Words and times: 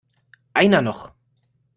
Einer 0.55 0.81
noch! 0.81 1.13